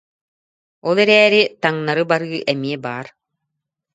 [0.87, 3.07] Ол эрээри, таҥнары барыы эмиэ баар